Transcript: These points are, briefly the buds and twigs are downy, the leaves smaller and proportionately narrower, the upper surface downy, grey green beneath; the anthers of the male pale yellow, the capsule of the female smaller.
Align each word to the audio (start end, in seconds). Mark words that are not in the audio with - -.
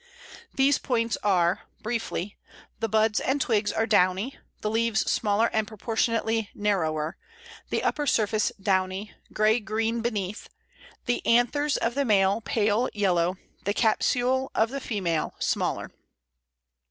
These 0.55 0.79
points 0.79 1.15
are, 1.21 1.61
briefly 1.83 2.35
the 2.79 2.89
buds 2.89 3.19
and 3.19 3.39
twigs 3.39 3.71
are 3.71 3.85
downy, 3.85 4.35
the 4.61 4.69
leaves 4.71 5.01
smaller 5.07 5.47
and 5.53 5.67
proportionately 5.67 6.49
narrower, 6.55 7.17
the 7.69 7.83
upper 7.83 8.07
surface 8.07 8.51
downy, 8.59 9.13
grey 9.31 9.59
green 9.59 10.01
beneath; 10.01 10.49
the 11.05 11.23
anthers 11.23 11.77
of 11.77 11.93
the 11.93 12.03
male 12.03 12.41
pale 12.41 12.89
yellow, 12.95 13.37
the 13.63 13.75
capsule 13.75 14.49
of 14.55 14.71
the 14.71 14.79
female 14.81 15.35
smaller. 15.37 15.91